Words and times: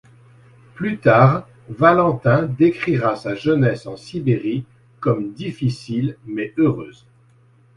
Plus 0.73 0.97
tard, 0.97 1.47
Valentin 1.69 2.47
décrira 2.47 3.15
sa 3.17 3.35
jeunesse 3.35 3.85
en 3.85 3.97
Sibérie 3.97 4.65
comme 4.99 5.31
difficile, 5.33 6.17
mais 6.25 6.55
heureuse. 6.57 7.05